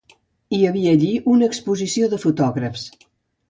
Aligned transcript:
Hi 0.57 0.61
havia 0.69 0.93
allí 0.97 1.11
una 1.35 1.51
exposició 1.51 2.11
de 2.17 2.23
fotògrafs. 2.27 2.91